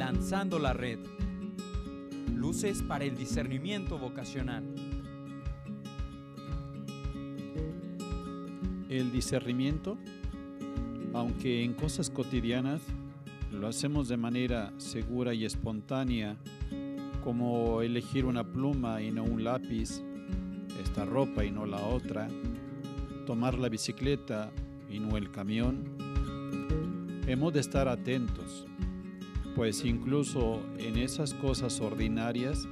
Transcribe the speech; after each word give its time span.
Lanzando 0.00 0.58
la 0.58 0.72
red. 0.72 0.98
Luces 2.34 2.82
para 2.82 3.04
el 3.04 3.18
discernimiento 3.18 3.98
vocacional. 3.98 4.64
El 8.88 9.12
discernimiento, 9.12 9.98
aunque 11.12 11.62
en 11.62 11.74
cosas 11.74 12.08
cotidianas 12.08 12.80
lo 13.52 13.68
hacemos 13.68 14.08
de 14.08 14.16
manera 14.16 14.72
segura 14.78 15.34
y 15.34 15.44
espontánea, 15.44 16.34
como 17.22 17.82
elegir 17.82 18.24
una 18.24 18.42
pluma 18.42 19.02
y 19.02 19.10
no 19.10 19.22
un 19.22 19.44
lápiz, 19.44 20.00
esta 20.82 21.04
ropa 21.04 21.44
y 21.44 21.50
no 21.50 21.66
la 21.66 21.82
otra, 21.84 22.26
tomar 23.26 23.58
la 23.58 23.68
bicicleta 23.68 24.50
y 24.88 24.98
no 24.98 25.18
el 25.18 25.30
camión, 25.30 25.84
hemos 27.26 27.52
de 27.52 27.60
estar 27.60 27.86
atentos, 27.86 28.64
pues 29.60 29.84
incluso 29.84 30.62
en 30.78 30.96
esas 30.96 31.34
cosas 31.34 31.82
ordinarias 31.82 32.66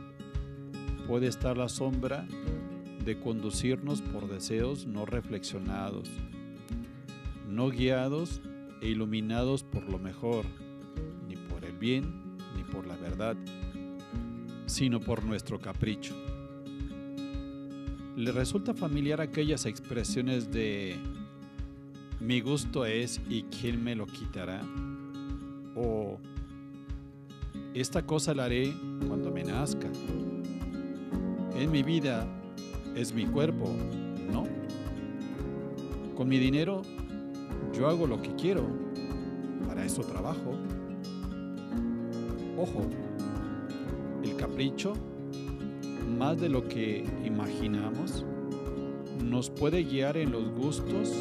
puede 1.07 1.27
estar 1.27 1.59
la 1.59 1.69
sombra 1.69 2.27
de 3.05 3.21
conducirnos 3.21 4.01
por 4.01 4.27
deseos 4.27 4.87
no 4.87 5.05
reflexionados, 5.05 6.09
no 7.47 7.69
guiados 7.69 8.41
e 8.81 8.89
iluminados 8.89 9.65
por 9.65 9.87
lo 9.87 9.99
mejor, 9.99 10.47
ni 11.29 11.37
por 11.37 11.63
el 11.67 11.77
bien 11.77 12.39
ni 12.57 12.65
por 12.65 12.87
la 12.87 12.97
verdad, 12.97 13.37
sino 14.65 14.99
por 14.99 15.25
nuestro 15.25 15.61
capricho. 15.61 16.15
¿Le 18.17 18.33
resulta 18.33 18.73
familiar 18.73 19.21
aquellas 19.21 19.67
expresiones 19.67 20.51
de 20.51 20.97
mi 22.19 22.41
gusto 22.41 22.87
es 22.87 23.21
y 23.29 23.43
quién 23.43 23.85
me 23.85 23.95
lo 23.95 24.07
quitará? 24.07 24.63
O 25.77 26.19
esta 27.75 28.05
cosa 28.05 28.35
la 28.35 28.45
haré 28.45 28.75
cuando 29.07 29.31
me 29.31 29.45
nazca. 29.45 29.89
En 31.57 31.71
mi 31.71 31.83
vida 31.83 32.27
es 32.95 33.13
mi 33.13 33.27
cuerpo, 33.27 33.73
¿no? 34.33 34.45
Con 36.17 36.29
mi 36.29 36.39
dinero 36.39 36.83
yo 37.73 37.89
hago 37.89 38.07
lo 38.07 38.21
que 38.21 38.35
quiero, 38.35 38.65
para 39.67 39.85
eso 39.85 40.03
trabajo. 40.03 40.55
Ojo, 42.57 42.87
el 44.25 44.37
capricho, 44.37 44.95
más 46.19 46.41
de 46.41 46.49
lo 46.49 46.67
que 46.67 47.05
imaginamos, 47.25 48.25
nos 49.25 49.51
puede 49.51 49.85
guiar 49.85 50.17
en 50.17 50.33
los 50.33 50.51
gustos, 50.51 51.13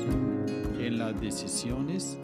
en 0.80 0.98
las 0.98 1.20
decisiones 1.20 2.18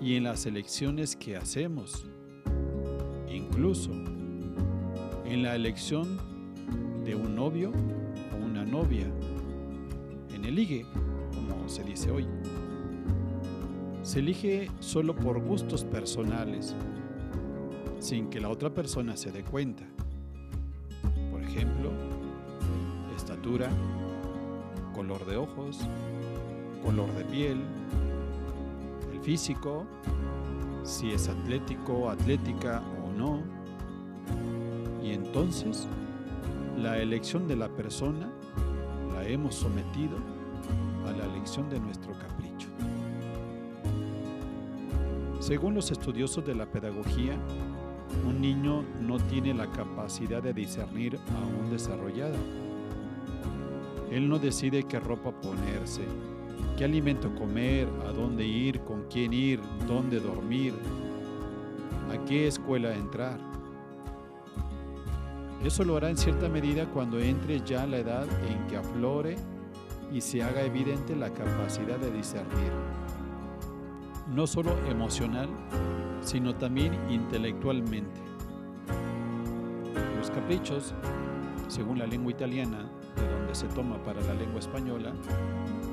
y 0.00 0.16
en 0.16 0.24
las 0.24 0.46
elecciones 0.46 1.14
que 1.14 1.36
hacemos, 1.36 2.06
incluso 3.36 3.90
en 5.24 5.42
la 5.42 5.54
elección 5.54 6.18
de 7.04 7.14
un 7.14 7.34
novio 7.34 7.72
o 8.32 8.44
una 8.44 8.64
novia, 8.64 9.06
en 10.34 10.44
el 10.44 10.54
ligue, 10.54 10.86
como 11.34 11.68
se 11.68 11.82
dice 11.82 12.10
hoy. 12.10 12.26
Se 14.02 14.18
elige 14.18 14.70
solo 14.80 15.14
por 15.14 15.40
gustos 15.40 15.84
personales, 15.84 16.74
sin 17.98 18.28
que 18.28 18.40
la 18.40 18.48
otra 18.48 18.70
persona 18.70 19.16
se 19.16 19.30
dé 19.30 19.42
cuenta. 19.42 19.84
Por 21.30 21.42
ejemplo, 21.42 21.90
estatura, 23.16 23.70
color 24.94 25.24
de 25.24 25.36
ojos, 25.36 25.78
color 26.84 27.12
de 27.14 27.24
piel, 27.24 27.60
el 29.12 29.20
físico, 29.20 29.86
si 30.82 31.10
es 31.10 31.28
atlético, 31.28 32.10
atlética 32.10 32.82
no. 33.16 33.40
Y 35.02 35.12
entonces, 35.12 35.86
la 36.78 36.98
elección 36.98 37.46
de 37.46 37.56
la 37.56 37.68
persona 37.68 38.30
la 39.14 39.26
hemos 39.28 39.54
sometido 39.54 40.16
a 41.06 41.12
la 41.12 41.24
elección 41.24 41.68
de 41.68 41.80
nuestro 41.80 42.12
capricho. 42.18 42.68
Según 45.40 45.74
los 45.74 45.90
estudiosos 45.90 46.44
de 46.46 46.54
la 46.54 46.66
pedagogía, 46.66 47.36
un 48.26 48.40
niño 48.40 48.84
no 49.00 49.18
tiene 49.18 49.54
la 49.54 49.66
capacidad 49.66 50.42
de 50.42 50.52
discernir 50.52 51.18
aún 51.40 51.70
desarrollada. 51.70 52.38
Él 54.10 54.28
no 54.28 54.38
decide 54.38 54.84
qué 54.84 55.00
ropa 55.00 55.32
ponerse, 55.32 56.02
qué 56.76 56.84
alimento 56.84 57.34
comer, 57.34 57.88
a 58.06 58.12
dónde 58.12 58.46
ir, 58.46 58.80
con 58.80 59.04
quién 59.10 59.32
ir, 59.32 59.60
dónde 59.88 60.20
dormir, 60.20 60.74
a 62.12 62.24
qué 62.26 62.46
escuela 62.46 62.94
entrar. 62.94 63.38
Eso 65.64 65.84
lo 65.84 65.96
hará 65.96 66.10
en 66.10 66.16
cierta 66.16 66.48
medida 66.48 66.86
cuando 66.86 67.18
entre 67.18 67.60
ya 67.60 67.86
la 67.86 67.98
edad 67.98 68.26
en 68.48 68.66
que 68.66 68.76
aflore 68.76 69.36
y 70.12 70.20
se 70.20 70.42
haga 70.42 70.62
evidente 70.62 71.16
la 71.16 71.30
capacidad 71.30 71.98
de 71.98 72.10
discernir, 72.10 72.72
no 74.34 74.46
solo 74.46 74.76
emocional, 74.88 75.48
sino 76.20 76.54
también 76.54 76.92
intelectualmente. 77.10 78.20
Los 80.18 80.30
caprichos, 80.30 80.94
según 81.68 81.98
la 81.98 82.06
lengua 82.06 82.32
italiana, 82.32 82.90
de 83.16 83.28
donde 83.28 83.54
se 83.54 83.66
toma 83.68 84.02
para 84.02 84.20
la 84.20 84.34
lengua 84.34 84.60
española, 84.60 85.12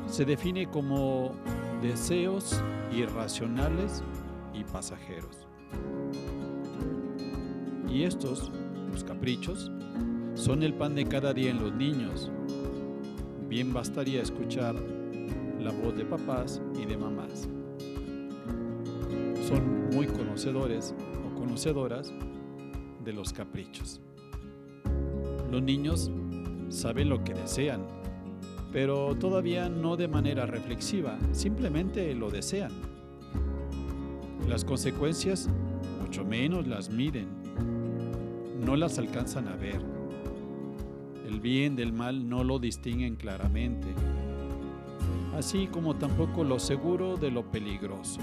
se 0.07 0.25
define 0.25 0.67
como 0.69 1.31
deseos 1.81 2.61
irracionales 2.91 4.03
y 4.53 4.63
pasajeros. 4.63 5.48
Y 7.91 8.03
estos, 8.03 8.51
los 8.91 9.03
caprichos, 9.03 9.71
son 10.35 10.63
el 10.63 10.73
pan 10.73 10.95
de 10.95 11.05
cada 11.05 11.33
día 11.33 11.51
en 11.51 11.59
los 11.59 11.73
niños. 11.73 12.31
Bien 13.49 13.73
bastaría 13.73 14.21
escuchar 14.21 14.75
la 15.59 15.71
voz 15.71 15.95
de 15.95 16.05
papás 16.05 16.61
y 16.81 16.85
de 16.85 16.97
mamás 16.97 17.49
son 19.49 19.89
muy 19.95 20.05
conocedores 20.05 20.93
o 21.25 21.39
conocedoras 21.39 22.13
de 23.03 23.13
los 23.13 23.33
caprichos. 23.33 23.99
Los 25.51 25.63
niños 25.63 26.11
saben 26.69 27.09
lo 27.09 27.23
que 27.23 27.33
desean, 27.33 27.81
pero 28.71 29.15
todavía 29.15 29.67
no 29.67 29.97
de 29.97 30.07
manera 30.07 30.45
reflexiva, 30.45 31.17
simplemente 31.31 32.13
lo 32.13 32.29
desean. 32.29 32.71
Las 34.47 34.63
consecuencias 34.63 35.49
mucho 35.99 36.23
menos 36.23 36.67
las 36.67 36.91
miden, 36.91 37.27
no 38.59 38.75
las 38.75 38.99
alcanzan 38.99 39.47
a 39.47 39.55
ver. 39.55 39.81
El 41.27 41.39
bien 41.39 41.75
del 41.75 41.93
mal 41.93 42.27
no 42.27 42.43
lo 42.43 42.59
distinguen 42.59 43.15
claramente, 43.15 43.87
así 45.37 45.67
como 45.67 45.95
tampoco 45.95 46.43
lo 46.43 46.59
seguro 46.59 47.17
de 47.17 47.31
lo 47.31 47.43
peligroso 47.43 48.19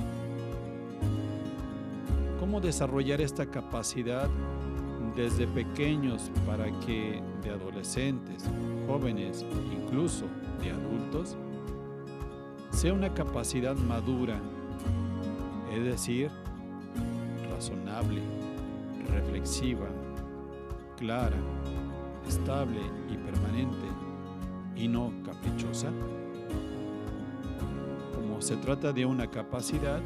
cómo 2.47 2.61
desarrollar 2.61 3.21
esta 3.21 3.47
capacidad 3.47 4.29
desde 5.17 5.49
pequeños 5.49 6.31
para 6.47 6.67
que 6.79 7.21
de 7.43 7.51
adolescentes, 7.51 8.45
jóvenes, 8.87 9.45
incluso 9.73 10.27
de 10.63 10.71
adultos, 10.71 11.37
sea 12.71 12.93
una 12.93 13.13
capacidad 13.13 13.75
madura, 13.75 14.39
es 15.75 15.85
decir, 15.85 16.31
razonable, 17.51 18.21
reflexiva, 19.13 19.89
clara, 20.97 21.37
estable 22.27 22.81
y 23.09 23.17
permanente, 23.17 23.87
y 24.75 24.89
no 24.89 25.13
caprichosa. 25.25 25.91
Como 28.15 28.41
se 28.41 28.57
trata 28.57 28.93
de 28.93 29.07
una 29.07 29.31
capacidad, 29.31 30.01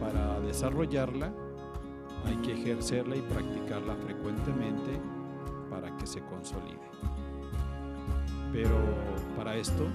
para 0.00 0.40
desarrollarla 0.40 1.32
hay 2.24 2.36
que 2.36 2.52
ejercerla 2.52 3.16
y 3.16 3.20
practicarla 3.22 3.94
frecuentemente 3.96 5.00
para 5.70 5.96
que 5.96 6.06
se 6.06 6.20
consolide. 6.22 6.80
Pero 8.52 8.76
para 9.36 9.56
esto 9.56 9.86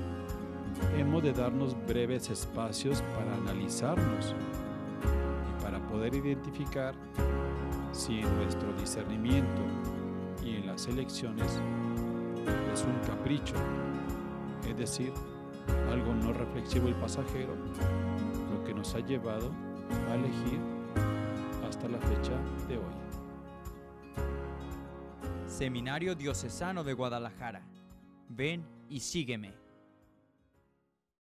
hemos 0.98 1.24
de 1.24 1.34
darnos 1.34 1.76
breves 1.88 2.30
espacios 2.30 3.02
para 3.16 3.34
analizarnos 3.36 4.34
y 5.50 5.64
para 5.64 5.80
poder 5.88 6.14
identificar 6.16 6.94
si 7.92 8.20
en 8.20 8.36
nuestro 8.36 8.74
discernimiento 8.74 9.62
y 10.44 10.56
en 10.56 10.68
las 10.68 10.88
elecciones 10.88 11.60
es 12.74 12.84
un 12.84 13.00
capricho, 13.06 13.56
es 14.68 14.78
decir, 14.78 15.12
algo 15.92 16.14
no 16.14 16.34
reflexivo 16.34 16.90
y 16.90 16.94
pasajero, 16.94 17.56
lo 18.52 18.64
que 18.64 18.74
nos 18.74 18.96
ha 18.96 19.00
llevado 19.00 19.52
a 20.10 20.16
elegir 20.16 20.60
hasta 21.68 21.88
la 21.88 22.00
fecha 22.00 22.34
de 22.68 22.78
hoy. 22.78 23.02
Seminario 25.48 26.16
Diocesano 26.16 26.84
de 26.84 26.94
Guadalajara. 26.94 27.62
Ven 28.30 28.66
y 28.90 29.02
sígueme. 29.02 29.61